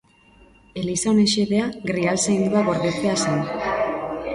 Eliza 0.83 1.11
honen 1.11 1.29
xedea 1.35 1.69
Grial 1.91 2.19
Saindua 2.25 2.67
gordetzea 2.71 3.17
zen. 3.27 3.51